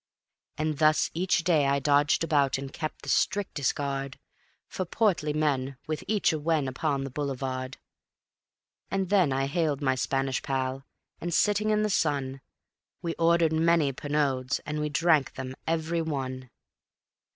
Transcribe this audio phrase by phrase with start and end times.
[0.57, 4.17] And thus each day I dodged about and kept the strictest guard
[4.67, 7.77] For portly men with each a wen upon the Boulevard.
[8.89, 10.87] And then I hailed my Spanish pal,
[11.19, 12.41] and sitting in the sun,
[13.03, 16.49] We ordered many Pernods and we drank them every one.